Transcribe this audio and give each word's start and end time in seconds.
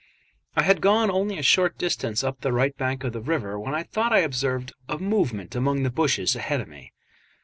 I 0.55 0.63
had 0.63 0.81
gone 0.81 1.11
only 1.11 1.37
a 1.37 1.43
short 1.43 1.77
distance 1.77 2.23
up 2.23 2.41
the 2.41 2.51
right 2.51 2.75
bank 2.75 3.03
of 3.03 3.13
the 3.13 3.21
river, 3.21 3.59
when 3.59 3.75
I 3.75 3.83
thought 3.83 4.11
I 4.11 4.21
observed 4.25 4.73
a 4.89 4.97
movement 4.97 5.53
among 5.55 5.83
the 5.83 5.91
bushes 5.91 6.35
ahead 6.35 6.59
of 6.59 6.67
me. 6.67 6.91